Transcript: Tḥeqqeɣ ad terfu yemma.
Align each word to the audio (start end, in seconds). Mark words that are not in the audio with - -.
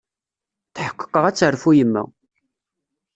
Tḥeqqeɣ 0.75 1.23
ad 1.25 1.35
terfu 1.37 1.71
yemma. 1.77 2.03